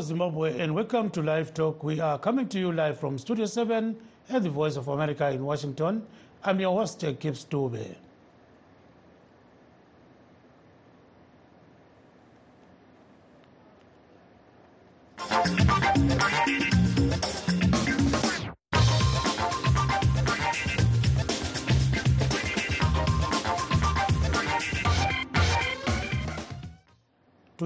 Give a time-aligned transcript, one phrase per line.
[0.00, 1.84] Hello, Zimbabwe, and welcome to Live Talk.
[1.84, 3.94] We are coming to you live from Studio 7
[4.30, 6.06] at the Voice of America in Washington.
[6.42, 7.96] I'm your host, Gibbs Dube.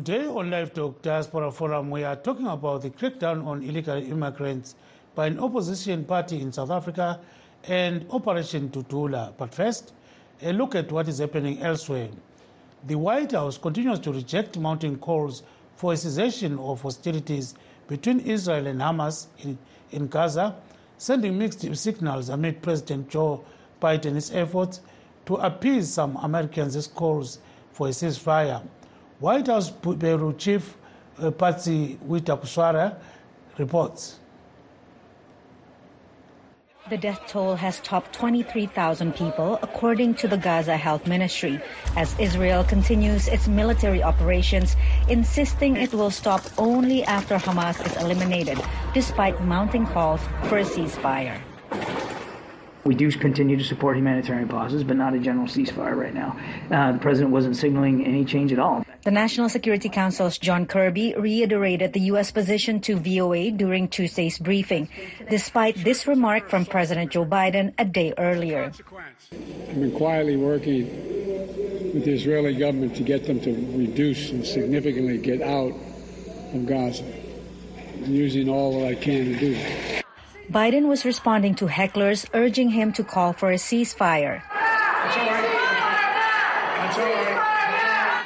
[0.04, 4.74] Today on Live Talk Diaspora Forum, we are talking about the crackdown on illegal immigrants
[5.14, 7.18] by an opposition party in South Africa
[7.68, 9.32] and Operation Dudula.
[9.38, 9.94] But first,
[10.42, 12.10] a look at what is happening elsewhere.
[12.86, 15.42] The White House continues to reject mounting calls
[15.74, 17.54] for a cessation of hostilities
[17.88, 19.56] between Israel and Hamas in,
[19.90, 20.54] in Gaza,
[20.98, 23.42] sending mixed signals amid President Joe
[23.80, 24.82] Biden's efforts
[25.24, 27.38] to appease some Americans' calls
[27.72, 28.60] for a ceasefire.
[29.20, 30.76] White House Bureau Chief
[31.18, 32.96] uh, Patsy Widakuswara
[33.58, 34.18] reports.
[36.90, 41.58] The death toll has topped 23,000 people, according to the Gaza Health Ministry,
[41.96, 44.76] as Israel continues its military operations,
[45.08, 48.60] insisting it will stop only after Hamas is eliminated,
[48.92, 51.40] despite mounting calls for a ceasefire.
[52.84, 56.38] We do continue to support humanitarian pauses, but not a general ceasefire right now.
[56.70, 58.84] Uh, the president wasn't signaling any change at all.
[59.04, 62.30] The National Security Council's John Kirby reiterated the U.S.
[62.30, 64.88] position to VOA during Tuesday's briefing,
[65.28, 68.72] despite this remark from President Joe Biden a day earlier.
[68.72, 70.86] I've been quietly working
[71.92, 75.74] with the Israeli government to get them to reduce and significantly get out
[76.54, 77.04] of Gaza,
[78.06, 79.54] using all that I can to do.
[80.50, 84.40] Biden was responding to hecklers urging him to call for a ceasefire.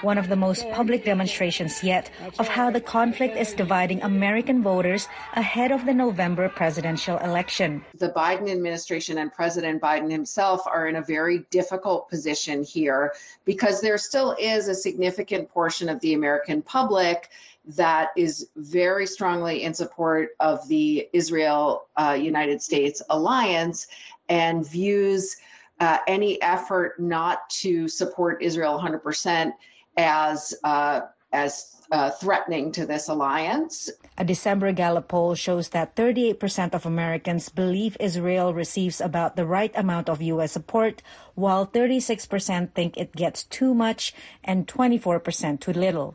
[0.02, 5.08] One of the most public demonstrations yet of how the conflict is dividing American voters
[5.34, 7.84] ahead of the November presidential election.
[7.96, 13.12] The Biden administration and President Biden himself are in a very difficult position here
[13.44, 17.30] because there still is a significant portion of the American public
[17.76, 23.88] that is very strongly in support of the Israel uh, United States alliance
[24.28, 25.36] and views
[25.80, 29.52] uh, any effort not to support Israel 100%
[29.98, 31.00] as uh,
[31.32, 33.90] as uh, threatening to this alliance.
[34.16, 39.72] A December Gallup poll shows that 38% of Americans believe Israel receives about the right
[39.74, 40.52] amount of U.S.
[40.52, 41.02] support,
[41.34, 44.14] while 36% think it gets too much
[44.44, 46.14] and 24% too little.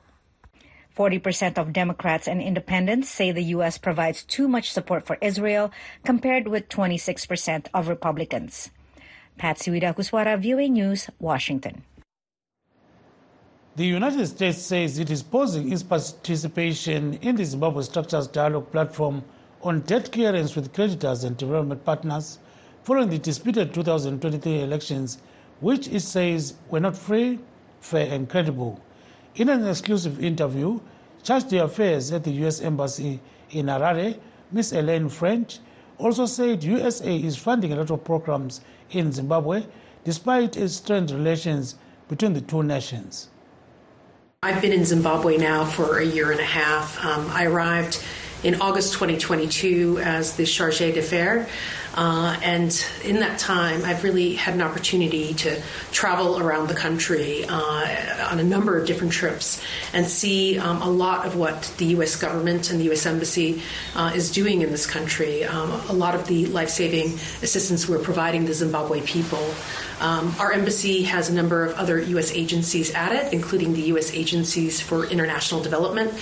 [0.96, 3.80] 40% of Democrats and independents say the U.S.
[3.80, 5.72] provides too much support for Israel,
[6.04, 8.70] compared with 26% of Republicans.
[9.38, 11.84] Patsy Widakuswara, VOA News, Washington.
[13.76, 19.24] The United States says it is pausing its participation in the Zimbabwe Structures Dialogue platform
[19.64, 22.38] on debt clearance with creditors and development partners
[22.84, 25.18] following the disputed 2023 elections,
[25.60, 27.40] which it says were not free,
[27.82, 28.80] fair, and credible.
[29.38, 30.80] In an exclusive interview,
[31.24, 32.62] charged the affairs at the U.S.
[32.62, 33.20] Embassy
[33.50, 34.20] in Harare,
[34.52, 34.74] Ms.
[34.74, 35.58] Elaine French
[35.98, 39.66] also said USA is funding a lot of programs in Zimbabwe
[40.04, 41.74] despite its strained relations
[42.08, 43.30] between the two nations.
[44.44, 47.02] I've been in Zimbabwe now for a year and a half.
[47.02, 48.04] Um, I arrived
[48.44, 51.48] in August 2022 as the charge d'affaires.
[51.94, 55.62] Uh, and in that time, I've really had an opportunity to
[55.92, 59.62] travel around the country uh, on a number of different trips
[59.94, 62.16] and see um, a lot of what the U.S.
[62.16, 63.06] government and the U.S.
[63.06, 63.62] Embassy
[63.96, 65.44] uh, is doing in this country.
[65.44, 69.54] Um, a lot of the life saving assistance we're providing the Zimbabwe people.
[70.00, 72.34] Um, our embassy has a number of other U.S.
[72.34, 74.14] agencies at it, including the U.S.
[74.14, 76.14] Agencies for International Development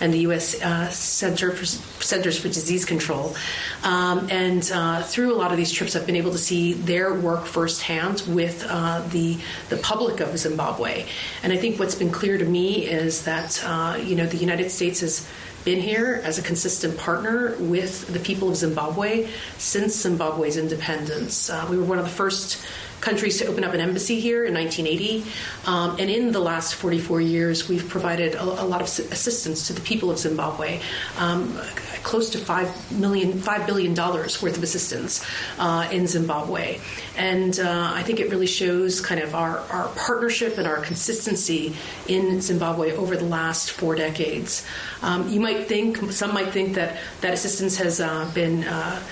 [0.00, 0.60] and the U.S.
[0.60, 3.34] Uh, Center for Centers for Disease Control.
[3.82, 7.12] Um, and uh, through a lot of these trips, I've been able to see their
[7.12, 9.36] work firsthand with uh, the
[9.68, 11.04] the public of Zimbabwe.
[11.42, 14.70] And I think what's been clear to me is that uh, you know the United
[14.70, 15.28] States has
[15.66, 19.28] been here as a consistent partner with the people of Zimbabwe
[19.58, 21.50] since Zimbabwe's independence.
[21.50, 22.56] Uh, we were one of the first
[23.00, 25.24] countries to open up an embassy here in 1980.
[25.66, 29.72] Um, and in the last 44 years, we've provided a, a lot of assistance to
[29.72, 30.80] the people of Zimbabwe.
[31.18, 31.58] Um,
[32.02, 35.24] close to five million, five billion dollars worth of assistance
[35.58, 36.80] uh, in Zimbabwe,
[37.16, 41.74] and uh, I think it really shows kind of our, our partnership and our consistency
[42.08, 44.66] in Zimbabwe over the last four decades.
[45.02, 49.02] Um, you might think, some might think that that assistance has uh, been uh,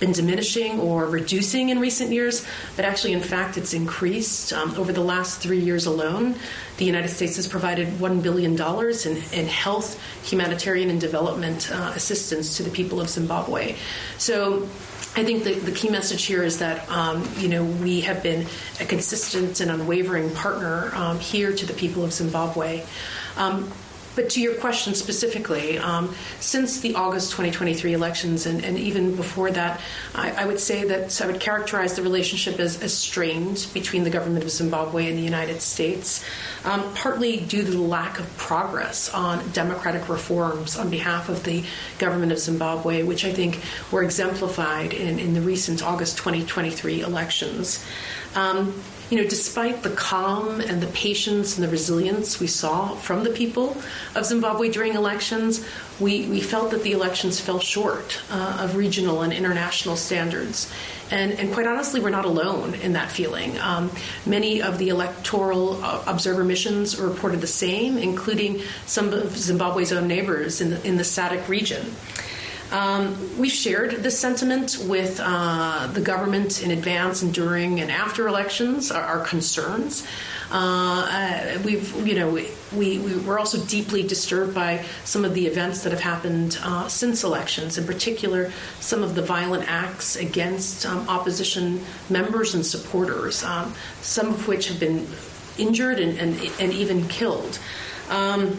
[0.00, 2.44] been diminishing or reducing in recent years,
[2.76, 4.52] but actually, in fact, it's increased.
[4.52, 6.34] Um, over the last three years alone,
[6.76, 12.56] the United States has provided $1 billion in, in health, humanitarian, and development uh, assistance
[12.56, 13.76] to the people of Zimbabwe.
[14.18, 14.68] So,
[15.14, 18.46] I think the, the key message here is that um, you know we have been
[18.80, 22.82] a consistent and unwavering partner um, here to the people of Zimbabwe.
[23.36, 23.70] Um,
[24.14, 29.50] but to your question specifically, um, since the August 2023 elections and, and even before
[29.50, 29.80] that,
[30.14, 34.10] I, I, would say that I would characterize the relationship as, as, strained between the
[34.10, 36.24] government of Zimbabwe and the United States,
[36.64, 41.64] um, partly due to the lack of progress on democratic reforms on behalf of the
[41.98, 43.60] government of Zimbabwe, which I think
[43.90, 47.84] were exemplified in, in the recent August 2023 elections.
[48.34, 48.74] Um,
[49.12, 53.30] you know, despite the calm and the patience and the resilience we saw from the
[53.30, 53.76] people
[54.14, 55.62] of Zimbabwe during elections,
[56.00, 60.72] we, we felt that the elections fell short uh, of regional and international standards.
[61.10, 63.58] And, and, quite honestly, we're not alone in that feeling.
[63.58, 63.90] Um,
[64.24, 70.08] many of the electoral uh, observer missions reported the same, including some of Zimbabwe's own
[70.08, 71.94] neighbors in the, in the SADC region.
[72.72, 78.26] Um, we've shared this sentiment with uh, the government in advance and during and after
[78.26, 80.06] elections, our, our concerns.
[80.50, 85.46] Uh, uh, we've, you know, we, we, we're also deeply disturbed by some of the
[85.46, 90.86] events that have happened uh, since elections, in particular, some of the violent acts against
[90.86, 95.06] um, opposition members and supporters, um, some of which have been
[95.58, 97.58] injured and, and, and even killed.
[98.08, 98.58] Um,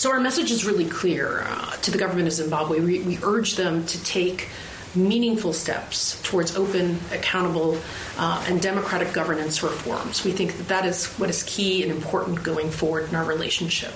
[0.00, 2.80] so our message is really clear uh, to the government of Zimbabwe.
[2.80, 4.48] We, we, urge them to take
[4.94, 7.78] meaningful steps towards open, accountable,
[8.16, 10.24] uh, and democratic governance reforms.
[10.24, 13.92] We think that that is what is key and important going forward in our relationship.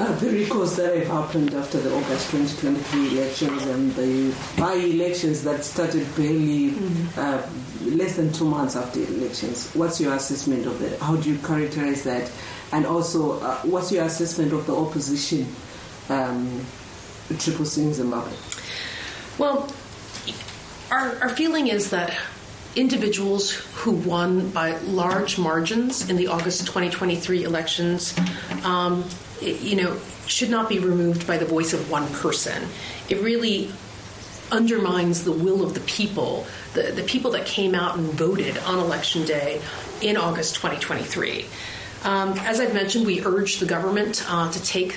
[0.00, 5.62] Uh, the recalls that have happened after the August 2023 elections and the by-elections that
[5.62, 7.20] started barely mm-hmm.
[7.20, 9.70] uh, less than two months after the elections.
[9.74, 10.98] What's your assessment of that?
[10.98, 12.32] How do you characterize that?
[12.72, 15.46] And also, uh, what's your assessment of the opposition
[16.08, 16.64] um,
[17.38, 18.32] Triple in Zimbabwe?
[19.38, 19.68] Well,
[20.90, 22.16] our, our feeling is that
[22.76, 28.14] individuals who won by large margins in the August 2023 elections,
[28.64, 29.04] um,
[29.40, 32.68] you know, should not be removed by the voice of one person.
[33.08, 33.70] It really
[34.52, 38.78] undermines the will of the people, the, the people that came out and voted on
[38.78, 39.60] election day
[40.00, 41.46] in August 2023.
[42.06, 44.92] Um, as I've mentioned, we urge the government uh, to take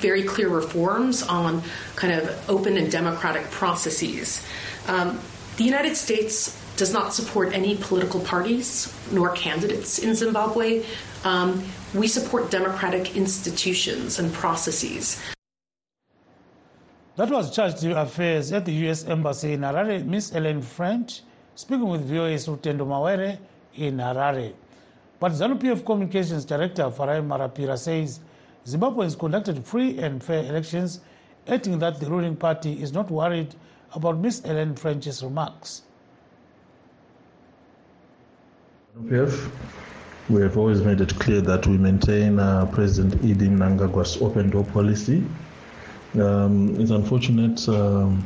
[0.00, 1.62] very clear reforms on
[1.94, 4.42] kind of open and democratic processes.
[4.86, 5.20] Um,
[5.58, 10.84] the United States does not support any political parties nor candidates in Zimbabwe.
[11.22, 11.62] Um,
[11.92, 15.20] we support democratic institutions and processes.
[17.16, 19.04] That was Chargé d'Affaires at the U.S.
[19.04, 21.20] Embassy in Harare, Miss Ellen French,
[21.56, 23.36] speaking with VOA's Rutendo Mawere
[23.74, 24.54] in Harare.
[25.20, 28.20] But ZANU-PF Communications Director Farai Marapira says
[28.66, 31.00] Zimbabwe has conducted free and fair elections,
[31.46, 33.54] adding that the ruling party is not worried
[33.94, 34.42] about Ms.
[34.44, 35.82] Ellen French's remarks.
[38.96, 39.50] ZANU-PF,
[40.28, 44.64] we have always made it clear that we maintain uh, President ED Mnangagwa's open door
[44.64, 45.24] policy.
[46.14, 48.24] Um, it's unfortunate um,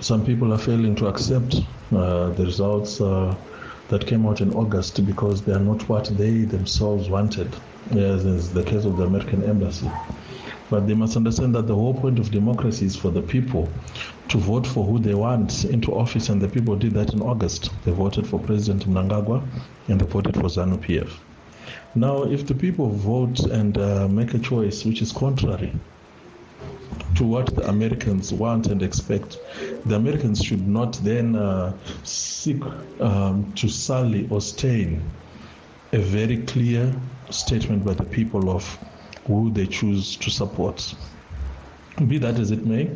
[0.00, 1.56] some people are failing to accept
[1.92, 3.34] uh, the results uh,
[3.88, 7.54] that came out in August because they are not what they themselves wanted,
[7.92, 9.90] as is the case of the American embassy.
[10.68, 13.68] But they must understand that the whole point of democracy is for the people
[14.28, 17.70] to vote for who they want into office, and the people did that in August.
[17.84, 19.46] They voted for President Mnangagwa
[19.88, 21.10] and they voted for ZANU PF.
[21.94, 25.72] Now, if the people vote and uh, make a choice which is contrary
[27.16, 29.38] to what the Americans want and expect,
[29.86, 31.72] the Americans should not then uh,
[32.04, 32.62] seek
[33.00, 35.02] um, to sully or stain
[35.92, 36.94] a very clear
[37.30, 38.78] statement by the people of
[39.26, 40.94] who they choose to support.
[42.06, 42.90] Be that as it may,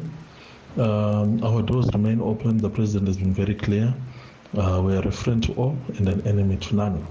[0.77, 2.59] um, our doors remain open.
[2.59, 3.95] The president has been very clear.
[4.57, 7.07] Uh, we are a friend to all and an enemy to none.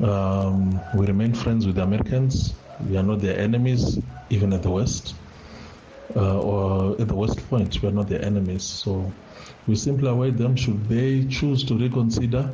[0.00, 2.54] Um, we remain friends with the Americans.
[2.88, 3.98] We are not their enemies,
[4.28, 5.14] even at the West
[6.14, 7.82] uh, or at the West Point.
[7.82, 8.62] We are not their enemies.
[8.62, 9.12] So
[9.66, 12.52] we simply await them should they choose to reconsider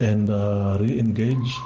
[0.00, 1.56] and uh, re engage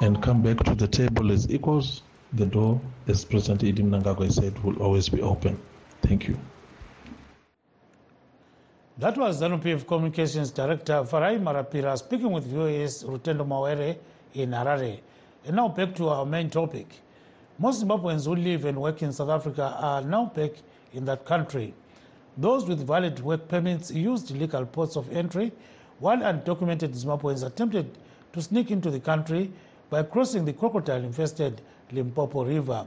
[0.00, 2.02] and come back to the table as equals.
[2.34, 5.58] The door, as President ED Mnangagwa said, will always be open.
[6.02, 6.38] Thank you.
[8.98, 13.96] That was ZANU-PF Communications Director Farai Marapira speaking with VOA's Rutendo Mawere
[14.34, 15.00] in Harare.
[15.46, 16.88] And now back to our main topic.
[17.58, 20.50] Most Zimbabweans who live and work in South Africa are now back
[20.92, 21.74] in that country.
[22.36, 25.52] Those with valid work permits used illegal ports of entry,
[25.98, 27.98] while undocumented Zimbabweans attempted
[28.32, 29.50] to sneak into the country
[29.90, 32.86] by crossing the crocodile infested Limpopo River.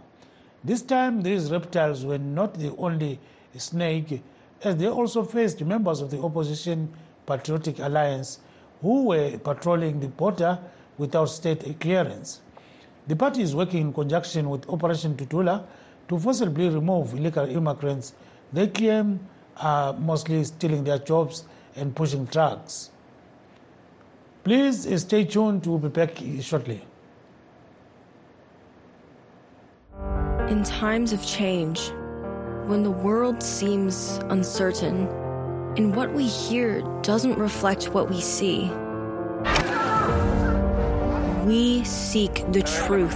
[0.64, 3.20] This time, these reptiles were not the only
[3.58, 4.22] snake,
[4.64, 6.94] as they also faced members of the opposition
[7.26, 8.40] Patriotic Alliance
[8.82, 10.60] who were patrolling the border
[10.98, 12.42] without state clearance.
[13.08, 15.66] The party is working in conjunction with Operation Dudula
[16.12, 18.14] to forcibly remove illegal immigrants
[18.52, 19.20] they claim
[19.56, 21.46] are mostly stealing their jobs
[21.78, 22.90] and pushing drugs.
[24.44, 26.82] Please stay tuned, we'll be back shortly.
[30.50, 31.92] In times of change,
[32.66, 35.08] when the world seems uncertain
[35.78, 38.70] and what we hear doesn't reflect what we see,
[41.46, 43.16] we seek the truth.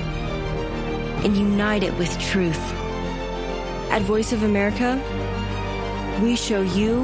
[1.23, 2.59] and unite it with truth.
[3.91, 4.99] At Voice of America,
[6.21, 7.03] we show you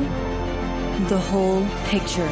[1.07, 2.27] the whole picture.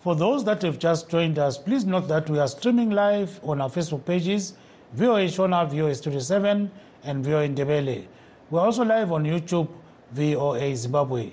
[0.00, 3.60] For those that have just joined us, please note that we are streaming live on
[3.60, 4.52] our Facebook pages,
[4.92, 6.70] VOA Shona, VOA Studio 7,
[7.02, 8.06] and VOA Ndebele.
[8.50, 9.68] We're also live on YouTube,
[10.12, 11.32] VOA Zimbabwe.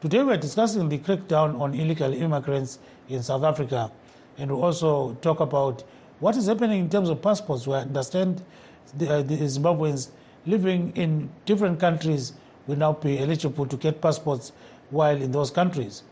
[0.00, 2.78] Today we're discussing the crackdown on illegal immigrants
[3.08, 3.90] in South Africa,
[4.42, 5.84] and we'll also talk about
[6.18, 7.64] what is happening in terms of passports.
[7.64, 8.42] We understand
[8.98, 10.10] the, uh, the Zimbabweans
[10.46, 12.32] living in different countries
[12.66, 14.50] will now be eligible to get passports
[14.90, 16.02] while in those countries.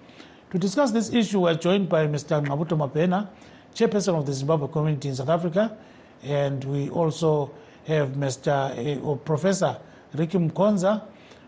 [0.53, 2.41] To discuss this issue, we're joined by Mr.
[2.45, 3.29] Ngqabutho Mabhena,
[3.75, 5.77] chairperson of the Zimbabwe community in South Africa,
[6.23, 7.51] and we also
[7.89, 8.53] have Mr.
[8.79, 9.77] Uh, or Professor
[10.15, 11.03] Ricky Mkonza,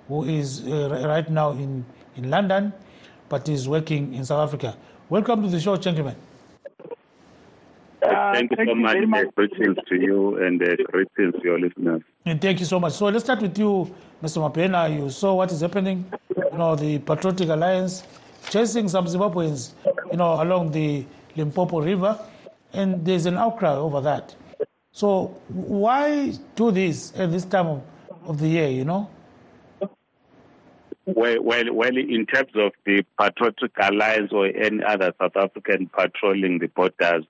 [0.08, 1.84] who is uh, right now in,
[2.16, 2.72] in London,
[3.28, 4.76] but is working in South Africa.
[5.08, 6.16] Welcome to the show, gentlemen.
[8.02, 9.06] Uh, thank you thank so you much.
[9.06, 9.34] much.
[9.36, 12.02] Greetings to you and uh, greetings to your listeners.
[12.24, 12.94] And thank you so much.
[12.94, 14.38] So let's start with you, Mr.
[14.42, 14.94] Mabhena.
[14.94, 16.04] You saw what is happening.
[16.36, 18.04] You know, the Patriotic Alliance
[18.50, 19.72] chasing some Zimbabweans,
[20.10, 21.04] you know, along the
[21.36, 22.18] Limpopo River,
[22.72, 24.34] and there's an outcry over that.
[24.92, 27.82] So why do this at this time of,
[28.26, 29.08] of the year, you know?
[31.04, 36.60] Well, well, well, in terms of the Patriotic Alliance or any other South African patrolling
[36.60, 37.24] the borders,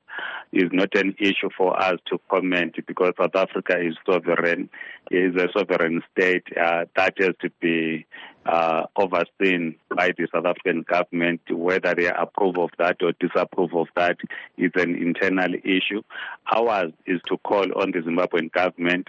[0.52, 4.68] is not an issue for us to comment because South Africa is sovereign,
[5.10, 8.04] is a sovereign state uh, that has to be
[8.44, 11.40] uh, overseen by the South African government.
[11.50, 14.18] Whether they approve of that or disapprove of that
[14.58, 16.02] is an internal issue.
[16.54, 19.08] Ours is to call on the Zimbabwean government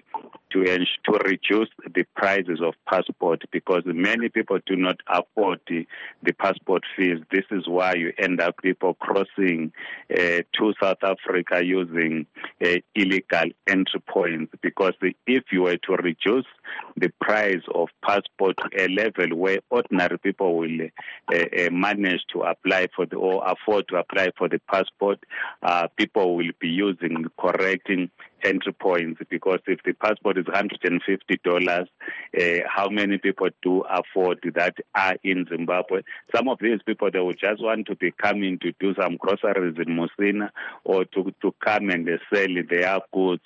[0.53, 5.85] to, to reduce the prices of passport because many people do not afford the,
[6.21, 7.19] the passport fees.
[7.31, 9.73] This is why you end up people crossing
[10.11, 12.25] uh, to South Africa using
[12.63, 14.93] uh, illegal entry points because
[15.27, 16.45] if you were to reduce
[16.95, 20.87] the price of passport to a level where ordinary people will
[21.31, 25.19] uh, uh, manage to apply for the or afford to apply for the passport,
[25.63, 28.09] uh, people will be using correcting
[28.43, 31.87] entry points because if the passport is $150,
[32.39, 36.01] uh, how many people do afford that are in Zimbabwe?
[36.35, 39.75] Some of these people, they would just want to be coming to do some groceries
[39.77, 40.49] in Musina
[40.83, 43.43] or to, to come and sell their goods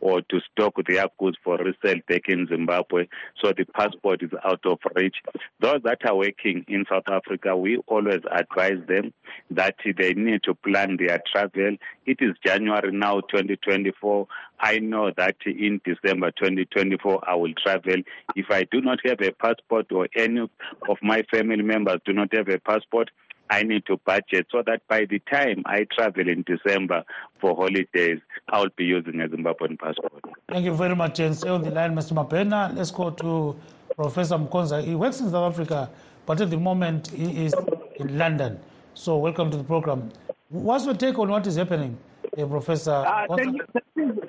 [0.00, 3.06] or to stock their goods for resale back in Zimbabwe.
[3.42, 5.16] So the passport is out of reach.
[5.60, 9.12] Those that are working in South Africa, we always advise them
[9.50, 11.76] that they need to plan their travel.
[12.04, 14.26] It is January now, 2024.
[14.60, 17.96] I know that in December 2024 I will travel.
[18.34, 22.34] If I do not have a passport or any of my family members do not
[22.34, 23.10] have a passport,
[23.48, 27.04] I need to budget so that by the time I travel in December
[27.40, 30.24] for holidays, I'll be using a Zimbabwean passport.
[30.48, 31.20] Thank you very much.
[31.20, 32.12] And stay on the line, Mr.
[32.12, 32.74] Mabhena.
[32.74, 33.56] Let's go to
[33.94, 34.82] Professor Mkonza.
[34.82, 35.90] He works in South Africa,
[36.24, 37.54] but at the moment he is
[37.96, 38.58] in London.
[38.94, 40.10] So welcome to the program.
[40.48, 41.98] What's your take on what is happening,
[42.38, 42.92] uh, Professor?
[42.92, 43.56] Uh, thank,
[43.96, 44.22] you,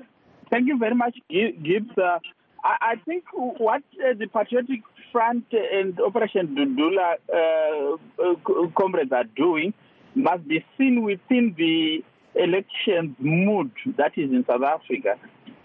[0.50, 1.98] thank, you, very much, Gibbs.
[1.98, 2.20] Uh,
[2.64, 9.24] I, I, think what uh, the Patriotic Front and Operation Dudula uh, uh, comrades are
[9.36, 9.74] doing
[10.16, 12.04] must be seen within the
[12.36, 15.16] elections mood that is in South Africa.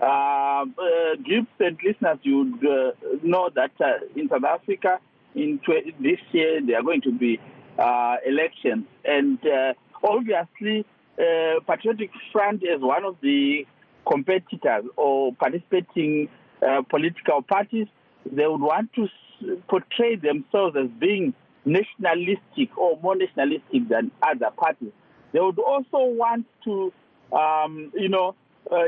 [0.00, 3.70] Uh, uh, Gibbs and listeners, you uh, know that
[4.16, 4.98] in South Africa,
[5.34, 7.40] in tw- this year, there are going to be
[8.26, 8.84] elections.
[9.04, 9.38] And
[10.02, 10.84] obviously,
[11.16, 13.66] Patriotic Front is one of the
[14.06, 16.28] competitors or participating
[16.66, 17.86] uh, political parties.
[18.30, 19.08] They would want to
[19.68, 24.92] portray themselves as being nationalistic or more nationalistic than other parties.
[25.32, 26.92] They would also want to,
[27.32, 28.34] um, you know,
[28.70, 28.84] uh,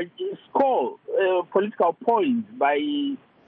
[0.49, 2.77] score uh, political points by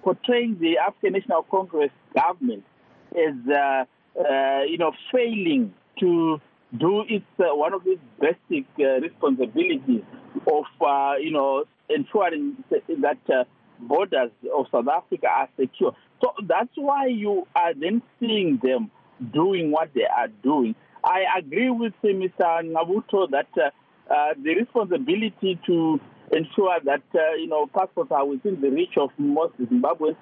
[0.04, 2.64] portraying the African National Congress government
[3.12, 3.86] as, uh,
[4.20, 6.42] uh, you know, failing to
[6.76, 10.04] do its uh, one of its basic uh, responsibilities
[10.48, 13.44] of, uh, you know, ensuring that uh,
[13.80, 15.96] borders of South Africa are secure.
[16.22, 18.92] So that's why you are then seeing them
[19.34, 20.76] doing what they are doing.
[21.04, 22.32] I agree with Mr.
[22.42, 23.70] Ngqabutho that uh,
[24.14, 26.00] uh, the responsibility to
[26.34, 27.04] ensure that
[27.38, 30.18] you know passports are within the reach of most Zimbabweans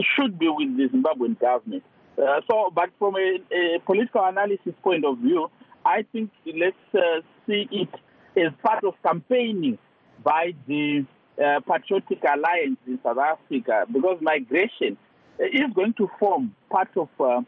[0.00, 1.82] should be with the Zimbabwean government.
[2.16, 5.48] So, but from a, a, political analysis point of view,
[5.84, 7.88] I think let's uh, see it
[8.36, 9.78] as part of campaigning
[10.22, 11.04] by the
[11.42, 14.96] uh, Patriotic Alliance in South Africa because migration
[15.38, 17.40] is going to form part of uh,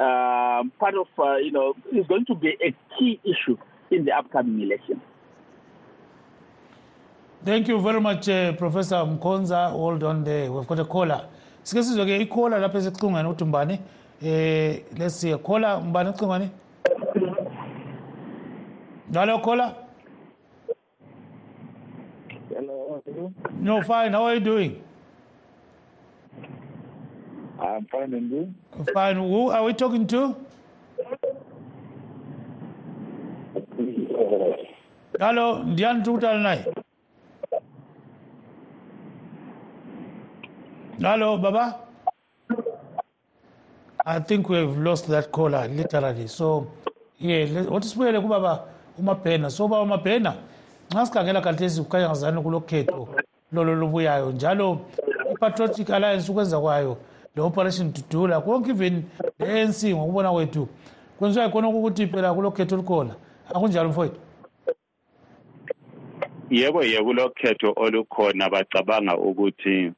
[0.00, 3.56] uh, part of uh, you know is going to be a key issue
[3.90, 5.00] in the upcoming election.
[7.44, 9.70] Thank you very much, uh, Professor Mkonza.
[9.70, 10.50] Hold on there.
[10.50, 11.28] We've got a caller.
[11.62, 13.78] Sike sizwe-ke ikhola lapha mbani
[14.22, 16.50] eh let's see caller mbani ecingweni
[19.10, 19.74] njalo caller
[22.54, 23.00] Hello.
[23.60, 24.82] no fine how are you doing?
[27.60, 28.54] I'm fine and you?
[28.94, 30.34] fine who are we talking to?
[35.18, 36.64] Hello ndiyani tikutala naye
[41.00, 41.74] hello baba.
[44.06, 46.28] I think we've lost that caller literally.
[46.28, 46.66] So
[47.20, 48.64] yeah le- wathi sibuyele kubaba
[48.98, 50.34] umabhena so baba umabhena
[50.90, 53.08] nxa sikhangela khathesi kukhanyazani kulo khetho
[53.52, 54.80] lolo lubuyayo njalo
[55.32, 56.96] i-patriotic alliance ukwenza kwayo
[57.36, 58.40] le-operation dudula.
[58.40, 59.04] Konke even
[59.38, 60.68] le-anc ngokubona kwethu
[61.18, 63.14] kwenziwa yikhona ukuthi phela kulo khetho olukhona.
[63.54, 64.20] Akunjalo mfowethu?
[66.50, 68.50] Yebo yebo kulokhetho olukhona.
[68.50, 69.92] Bacabanga ukuthi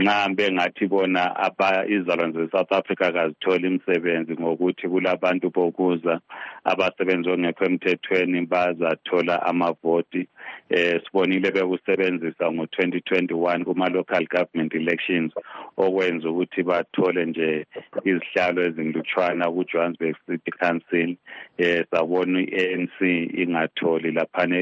[0.00, 6.20] nxa bengathi bona aba izalwane ze-south africa kazitholi imisebenzi ngokuthi kulabantu bokuza
[6.64, 10.28] abasebenzi ongekho emthethweni bazathola amavoti.
[10.70, 15.32] Eh sibonile bekusebenzisa ngo-2021 kuma-local government elections
[15.76, 17.66] okwenza ukuthi bathole nje
[18.04, 21.16] izihlalo ezingilutshwana ku-johannesburg city council.
[21.58, 22.96] Eh sabona i-anc
[23.42, 24.58] ingatholi laphana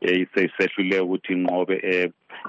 [0.00, 1.76] eh, sehluleke ukuthi inqobe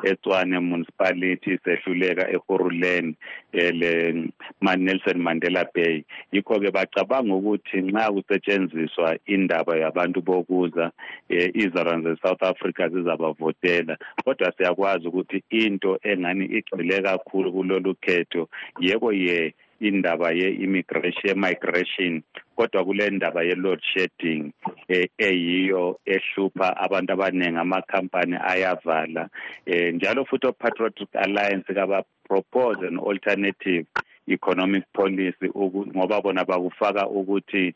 [0.03, 3.15] eh, eTshwane municipality sehluleka eHoruleni
[3.53, 6.03] ele Nelson Mandela Bay.
[6.31, 10.91] Yikho ke bacabanga ukuthi nxa kusetshenziswa indaba yabantu bokuza
[11.29, 13.97] eh, izalwane ze-South Africa zizabavotela.
[14.23, 18.49] Kodwa siyakwazi ukuthi into engani igxile kakhulu kulolu khetho
[18.79, 22.23] yebo ye indaba ye-immigration migration
[22.55, 24.51] kodwa kule ndaba ye-load shedding
[24.87, 29.29] eh, eyiyo ehlupha abantu abaningi amakhampani ayavala.
[29.65, 33.85] Eh, njalo futhi o-patriotic alliance kaba-propose an alternative
[34.27, 35.49] economic policy
[35.95, 37.73] ngoba bona bakufaka ukuthi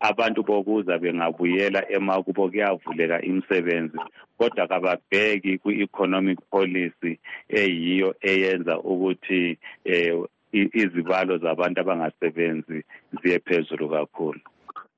[0.00, 3.98] abantu bokuza bengabuyela emakubo kuyavuleka imisebenzi
[4.38, 10.14] kodwa kababheki kwi-economic policy eyiyo eyenza ukuthi eh,
[10.54, 12.84] izibalo zabantu abangasebenzi
[13.22, 14.40] ziye phezulu kakhulu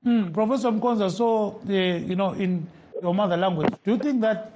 [0.03, 1.71] Mm, Professor Mkonza, so uh,
[2.09, 2.65] you know, in
[3.01, 4.51] your mother language, do you think that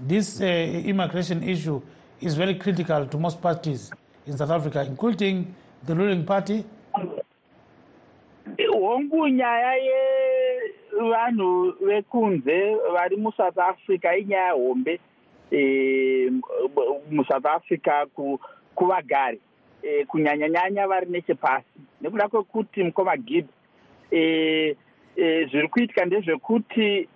[0.00, 1.80] this uh, immigration issue
[2.20, 3.90] is very critical to most parties
[4.26, 5.54] in South Africa, including
[5.86, 6.64] the ruling party?
[8.80, 9.72] hongu nyaya
[10.96, 15.00] yevanhu vekunze vari musouth africa inyaya hombe
[15.50, 16.32] eh,
[17.10, 18.40] musouth africa ku-
[19.82, 21.66] eh, kunyanyanyanya vari nechepasi.
[22.00, 23.46] Nekuda kwekuti mukoma gid
[24.10, 24.76] eh,
[25.16, 27.08] eh, zviri kuitika ndezvekuti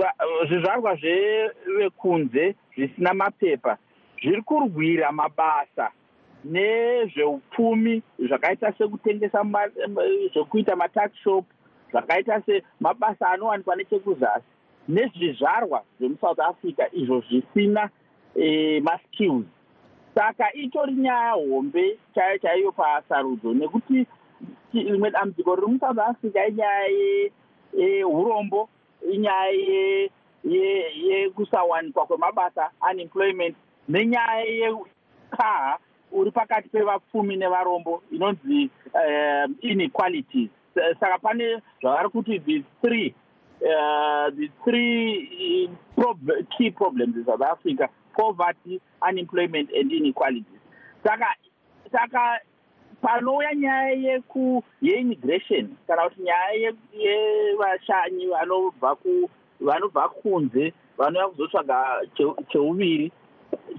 [0.00, 3.76] va- zvizvarwa zvevekunze zvisina mapepa
[4.22, 5.90] zviri kurwira mabasa
[6.44, 9.68] nezveupfumi zvakaita sekutengesa ma-
[10.32, 11.44] zvekuita matakshop
[11.90, 14.44] zvakaita semabasa anowanikwa nechekuzasi.
[14.88, 17.90] Nezvizvarwa zvemusouth africa izvo zvisina
[18.36, 19.46] eh, maskills
[20.16, 23.54] saka itori nyaya hombe chaiyo chaiyo pasarudzo.
[23.54, 24.06] Nekuti
[24.72, 27.32] rimwe dambudziko riri musouth africa inyaya ye-
[27.76, 28.68] yeurombo
[29.12, 30.10] inyaya ye-
[30.44, 33.56] ye- yekusawanikwa kwemabasa unemployment
[33.88, 35.78] nenyaya yekaha
[36.12, 40.50] uri pakati pevapfumi nevarombo inonzi um, inequalities
[41.00, 43.14] saka pane zvavari kuti the three
[43.60, 46.18] uh, the three prob
[46.56, 50.60] key problems in south africa poverty unemployment and inequalities.
[51.04, 51.26] Saka
[51.92, 52.40] saka
[53.02, 62.02] panouya nyaya yeku yeimmigration kana kuti nyaya yevashanyi vanobva ku vanobva kunze vanouya kuzotsvaga
[62.48, 63.12] cheuviri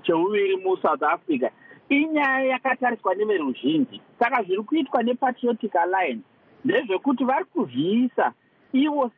[0.04, 1.50] cheuviri musouth africa
[1.89, 4.02] inyaya yakatariswa neveruzhinji.
[4.19, 6.26] Saka zviri kuitwa nepatriotic alliance
[6.65, 8.34] ndezvekuti vari kuzviisa
[8.73, 9.12] ivo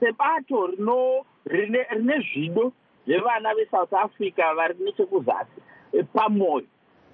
[0.00, 2.72] sebato rino rine zvido
[3.08, 5.60] zvevana vesouth africa vari nechekuzasi
[5.92, 6.66] e, pamwoyo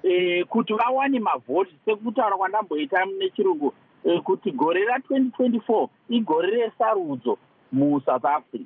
[0.03, 3.73] e, kuti vawane mavhoti sekutaura kwandamboita nechirungu
[4.05, 7.39] e, kuti gore ra2024 igore resarudzo
[7.73, 8.65] musouth africa.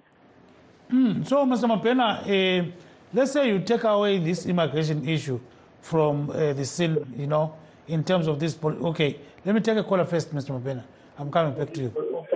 [0.91, 2.67] Mm, so mr mapena uh,
[3.15, 5.39] let's say you take away this immigration issue
[5.81, 7.53] from uh, the scene you know
[7.89, 10.83] in terms of this okay let me take a caller first mr mapena.
[11.21, 11.93] I'm coming back to you.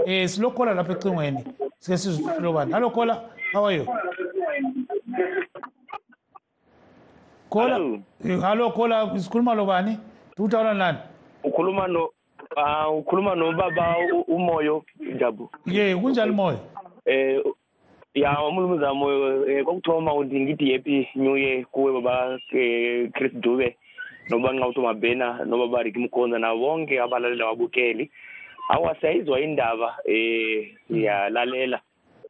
[0.06, 1.44] Eh silokola lapha ecingweni
[1.78, 2.72] sike sizwile bani.
[2.72, 3.20] Hello caller.
[3.52, 3.86] How are you
[7.52, 7.78] kola
[8.40, 9.98] hallo kola sikhuluma lo bani?
[10.36, 10.98] Tukutawula nani?
[11.44, 12.08] Ukhuluma no
[12.56, 13.96] uh, ukhuluma nobaba
[14.28, 14.84] umoyo
[15.18, 16.58] jabu ye kunjani moyo?
[17.06, 17.42] Eh
[18.14, 23.76] ya umlumuzana moyo eh, kokuthoma uthi ngithi happy new year kuwe baba eh, chris dube
[24.30, 28.10] noba nxa uthi mabhena nobaba rick mkhonza nabo bonke abalalela babukeli
[28.68, 31.80] awa siyayizwa indaba eh siyalalela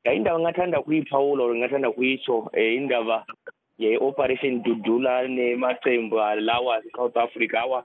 [0.05, 3.27] ya indaba ngathanda kuyiphawula or ngathanda kuyitsho um indaba
[3.83, 7.85] ye-operation dudula nemacembu lawa south africa awa.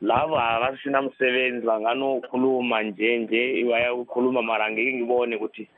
[0.00, 5.68] Lava akasina msebenzi banganokhuluma nje nje bayakhuluma mara ngeke ngibone ukuthi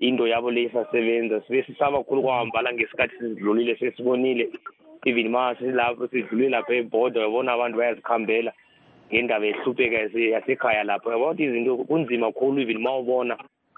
[0.00, 4.48] into yabo le isasebenza sibe sisaba khulu kwahambala ngesikhathi sizidlulile sesibonile.
[5.04, 8.52] Even ma silapho sidlulile lapha ebhoda uyabona abantu bayazikhambela
[9.12, 9.96] ngendaba ehlupheka
[10.34, 11.08] yasekhaya lapho.
[11.08, 13.36] Uyabona ukuthi izinto kunzima khulu even ma ubona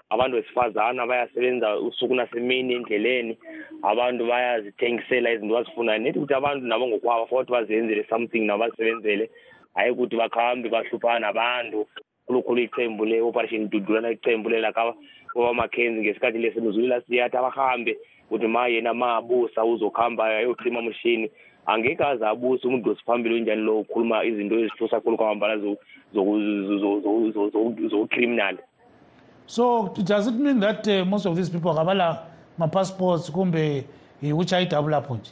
[0.09, 3.37] abantu besifazana bayasebenza usuku nasemini endleleni
[3.81, 9.29] abantu bayazithengisela izinto bazifunayo nethi ukuthi abantu nabo ngokwabo futhi bazenzele something nabo bazisebenzele
[9.75, 11.87] hayi ukuthi bakhambe bahluphana nabantu
[12.25, 14.93] khulukhulu icembu le-operation dudulana icembu lelaka
[15.35, 21.31] baba-mackenzi ngesikhathi lesenuzulila siyathi abahambe ukuthi ma yena ma abusa uzokuhamba ayocima mushini
[21.65, 25.57] angeke aze abuse umuntu wesiphambili onjani lo ukhuluma izinto ezihlusa khulu kwamambala
[27.91, 28.57] zokucriminal
[29.49, 32.19] so does it mean that uh, most of these people kabala
[32.57, 33.83] ma-passports kumbe
[34.21, 35.31] which ayidabula lapho nje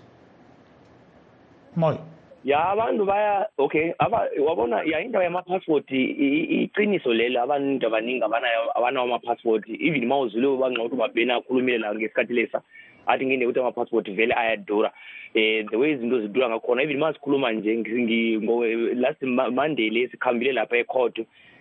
[1.76, 2.00] moyo.
[2.44, 9.64] Ya abantu baya okay aba wabona ya indaba yama-passport iqiniso lelo abantu abaningi abanawo ama-passport.
[9.70, 12.62] Even ma uzule banxa ukuthi ubabheni akhulumile lawo ngesikhathi lesa
[13.06, 14.92] athi nginde ukuthi ama-passport vele ayadura.
[15.36, 20.78] Um the way izinto zidura ngakhona even ma sikhuluma nje last monday le sikhambile lapha
[20.78, 21.20] ecourt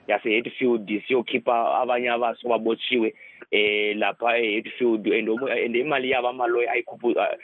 [0.08, 3.14] yase-hatfield siyokhipha abanye abaso babotshiwe
[3.50, 5.28] eh lapha e-hatfield and
[5.64, 7.36] and imali yabo amaloya ayikhupha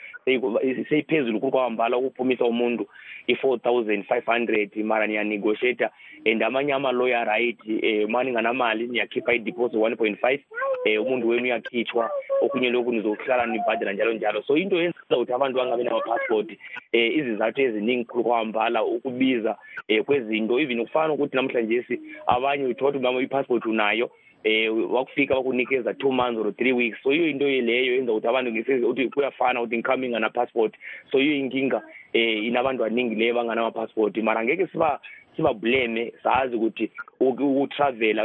[0.89, 2.87] seyiphezulu kulu kwahambala ukuphumisa umuntu
[3.27, 5.89] i-four thousand five hundred mara niyanegotiata
[6.25, 10.41] and amanye amaloya right um ma ninganamali niyakhipha i-deposit one point five
[10.85, 12.11] um umuntu wenu uyakhitshwa
[12.43, 14.41] okunye lokhu nizokuhlala nibhadela njalo njalo.
[14.41, 19.57] So into yenza ukuthi abantu bangabi nama-passport um izizathu eziningi khulu kwahambala ukubiza
[19.89, 20.59] um kwezinto.
[20.59, 24.09] Even kufana ukuthi namhlanje si abanye uthola ukuthi i-passport unayo
[24.43, 26.97] eh wakufika bakunikeza two months or three weeks.
[27.03, 28.51] So iyo into leyo yenza ukuthi abantu
[28.89, 30.73] uthi kuyafana ukuthi ngikhambe ngana-passport
[31.11, 31.81] so iyo inkinga
[32.13, 34.99] eh inabantu abaningi leyo banganama-passport mara ngeke siba
[35.35, 38.23] sibableme sazi ukuthi ukutravela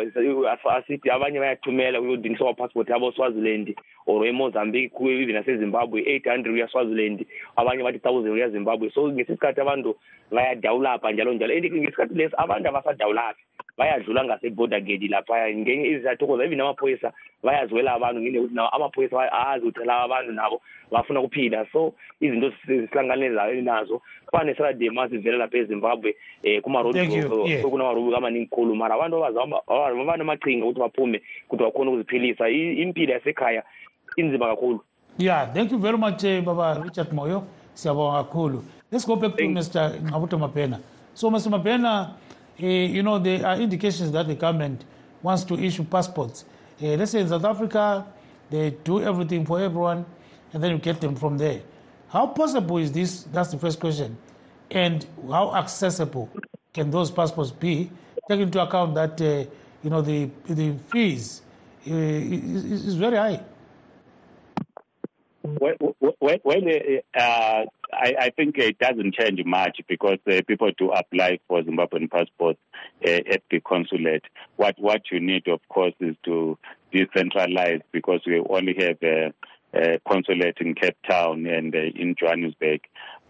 [0.77, 3.75] asithi abanye bayathumela uyodinisa ama-passport abo swaziland
[4.07, 9.97] or emozambique even nasezimbabwe eight hundred uyaswaziland abanye bathi thousand uyazimbabwe so ngesikhathi abantu
[10.31, 11.55] bayadawulapha njalo njalo.
[11.55, 13.43] And ngesikhathi lesi abantu abasadawulaphi
[13.79, 19.67] bayadlula ngase-border gate laphaya ngenye izathokoza even amaphoyisa bayaziwela abantu ngine ukuthi nawo amaphoyisa azi
[19.67, 21.67] ukuthi laba abantu nabo bafuna ukuphila.
[21.73, 28.75] So izinto sihlanganele nazo kufana nesaturday ma sivele lapha ezimbabwe um kuma-road kunamarobuko amaningi khulu.
[28.75, 32.49] Mara abantu abanamachinga ukuthi baphume ukuthi bakhona ukuziphilisa.
[32.49, 33.63] Impilo yasekhaya
[34.17, 34.81] inzima kakhulu.
[35.19, 37.45] Yeah thank you very much uh, baba richard moyo.
[37.75, 38.63] Siyabonga kakhulu.
[38.91, 40.81] Let's go back to mr ngabuto mapena
[41.15, 42.11] so mr mapena
[42.59, 44.85] uh, you know there are indications that the government
[45.23, 46.45] wants to issue passports.
[46.83, 48.07] Uh, let's say in south africa
[48.51, 50.05] they do everything for everyone
[50.53, 51.61] and then you get them from there.
[52.09, 53.25] How possible is this?
[53.25, 54.17] That's the first question.
[54.71, 56.31] And how accessible
[56.73, 57.91] can those passports be?
[58.29, 59.49] Take into account that uh,
[59.83, 61.43] you know the the fees
[61.87, 63.41] uh, is, is very high
[65.61, 65.75] well,
[67.19, 72.59] uh, I, think it doesn't change much because uh, people do apply for Zimbabwean passports
[73.07, 74.25] uh, at the consulate.
[74.57, 76.59] What what you need, of course, is to
[76.93, 79.33] decentralize because we only have a,
[79.75, 82.81] a consulate in Cape Town and uh, in Johannesburg.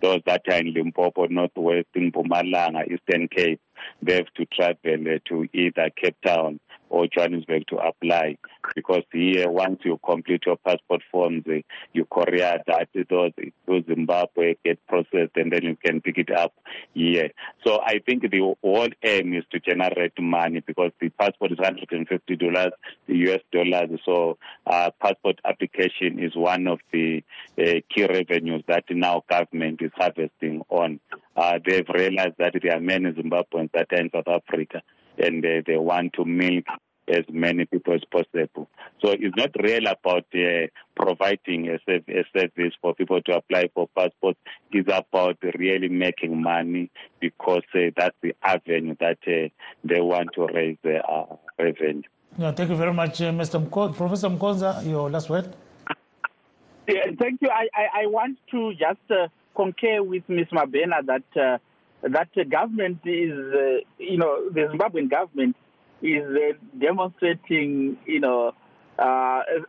[0.00, 3.60] Those that are in Limpopo, Northwest, in Mpumalanga, Eastern Cape,
[4.00, 8.38] they have to travel uh, to either Cape Town or Johannesburg to apply
[8.74, 11.58] because here once you complete your passport forms uh,
[11.92, 13.32] you courier that those
[13.66, 16.52] to Zimbabwe get processed and then you can pick it up
[16.94, 17.30] here.
[17.64, 21.88] So I think the whole aim is to generate money because the passport is hundred
[21.92, 22.72] and fifty dollars,
[23.06, 23.90] the US dollars.
[24.04, 27.22] So uh, passport application is one of the
[27.58, 31.00] uh, key revenues that now government is harvesting on.
[31.36, 34.82] Uh, they've realized that there are many Zimbabweans that are in South Africa
[35.18, 36.64] and uh, they want to milk
[37.08, 38.68] as many people as possible.
[39.00, 43.88] So it's not really about uh, providing a, a, service for people to apply for
[43.96, 44.38] passports.
[44.72, 49.48] It's about really making money because uh, that's the avenue that uh,
[49.84, 51.02] they want to raise their
[51.58, 52.02] revenue.
[52.36, 53.64] Yeah, thank you very much, uh, Mr.
[53.64, 54.86] Mko- Professor Mkonza.
[54.86, 55.54] Your last word.
[56.86, 57.48] Yeah, thank you.
[57.48, 60.46] I, I, I want to just uh, concur with Ms.
[60.52, 61.58] Mabhena that uh,
[62.02, 63.32] that the government is,
[63.98, 65.56] you know, the Zimbabwean government
[66.02, 68.52] is uh, demonstrating, you know,
[68.98, 69.02] uh,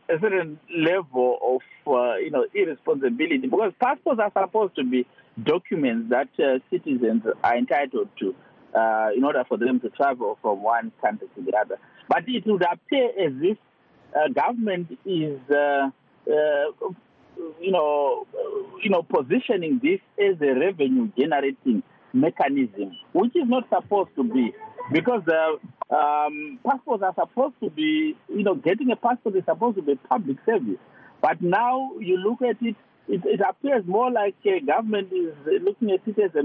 [0.10, 1.62] a, a, certain level of,
[1.94, 5.06] uh, you know, irresponsibility because passports are supposed to be
[5.44, 8.36] documents that uh, citizens are entitled to
[8.76, 11.78] uh, in order for them to travel from one country to the other.
[12.08, 13.58] But it would appear as if
[14.16, 15.40] uh, government is,
[17.62, 18.26] you know,
[18.82, 24.54] you know, positioning this as a revenue generating mechanism, which is not supposed to be
[24.92, 29.76] because uh, um, passports are supposed to be, you know, getting a passport is supposed
[29.78, 30.80] to be public service.
[31.22, 32.76] But now you look at it,
[33.08, 36.44] it, it appears more like a government is looking at it as a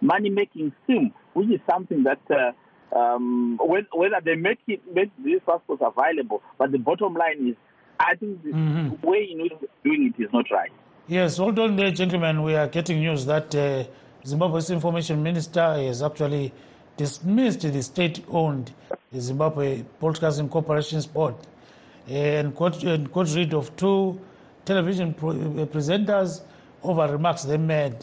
[0.00, 2.52] money-making scheme, which is something that uh,
[2.96, 7.56] um, whether they make it make these passports available, but the bottom line is,
[7.98, 9.06] I think the mm-hmm.
[9.06, 10.70] way in which doing it is not right.
[11.06, 12.42] Yes, hold on there, gentlemen.
[12.42, 13.84] We are getting news that uh,
[14.26, 16.52] Zimbabwe's information minister has actually
[16.96, 18.72] dismissed the state-owned
[19.18, 21.34] Zimbabwe Broadcasting Corporation's board
[22.08, 24.20] and got, and got rid of two
[24.64, 26.42] television uh, presenters
[26.82, 27.96] over remarks they made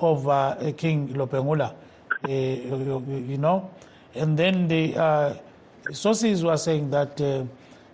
[0.00, 1.74] over uh, King Lobengula,
[2.24, 3.70] uh, you know.
[4.14, 5.34] And then the uh,
[5.92, 7.44] sources were saying that, uh,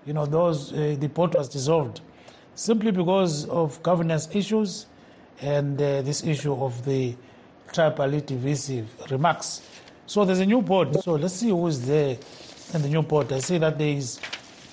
[0.04, 2.00] you know, those the board was dissolved
[2.54, 4.86] simply because of governance issues
[5.40, 7.14] and this issue of the
[7.72, 9.62] tribally divisive remarks.
[10.07, 10.94] So there's a new board.
[11.02, 12.16] So let's see who is there
[12.74, 13.33] in the new board.
[13.33, 14.18] I see that there is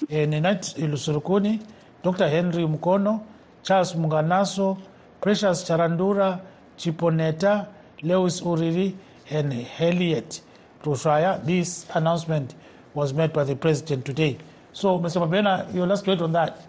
[0.03, 1.61] uh, Ninat Ilusurukuni,
[2.03, 2.27] Dr.
[2.29, 3.23] Henry Mukono,
[3.63, 4.79] Charles Munganaso,
[5.21, 6.39] Precious Charandura,
[6.77, 7.67] Chiponeta,
[8.01, 8.95] Lewis Uriri,
[9.29, 10.41] and Harriet
[10.83, 11.43] Rushaya.
[11.45, 12.55] This announcement
[12.93, 14.37] was made by the president today.
[14.71, 15.25] So, Mr.
[15.27, 16.65] Mabhena, your last word on that.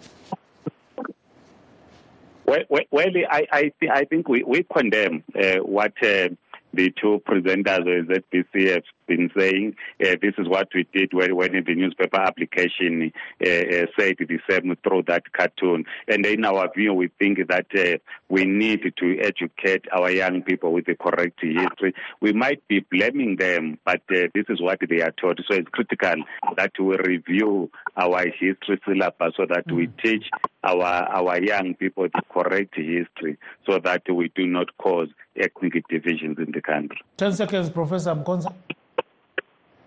[2.69, 6.29] Well, well, I, I, I think we, we condemn uh, what uh,
[6.73, 11.35] the two presenters of ZBC have been saying uh, this is what we did when,
[11.37, 13.13] when the newspaper application
[13.45, 15.85] uh, uh, said the same through that cartoon.
[16.09, 20.73] And in our view, we think that uh, we need to educate our young people
[20.73, 21.95] with the correct history.
[22.21, 25.41] We might be blaming them, but uh, this is what they are taught.
[25.49, 26.15] So it's critical
[26.57, 29.77] that we review our history syllabus so that mm-hmm.
[29.77, 30.03] we mm.
[30.03, 30.25] teach
[30.65, 36.39] our our young people the correct history so that we do not cause ethnic divisions
[36.39, 36.99] in the country.
[37.17, 38.53] 10 seconds, Professor Mkonza.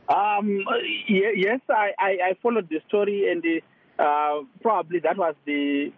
[0.10, 0.66] Um,
[1.08, 3.44] yes, I, I, I, followed the story, and
[4.00, 5.92] uh, probably that was the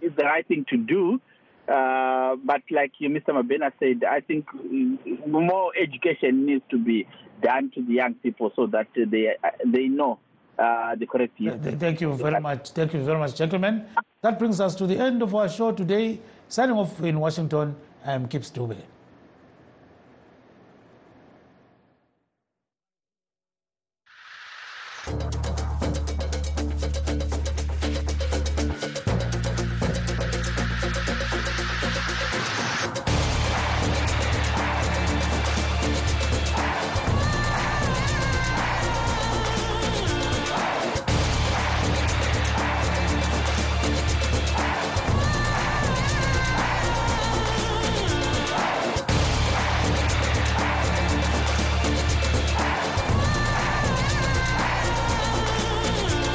[0.00, 1.20] the right thing to do.
[1.68, 3.30] Uh, but like you Mr.
[3.30, 4.46] Mabhena said, I think
[5.26, 7.08] more education needs to be
[7.42, 9.34] done to the young people so that they
[9.64, 10.20] they know
[10.56, 11.72] uh, the correct history.
[11.72, 12.70] Thank you very much.
[12.70, 13.86] Thank you very much, gentlemen.
[14.22, 16.20] That brings us to the end of our show today.
[16.48, 18.76] Signing off in Washington, I am Gibbs Dube.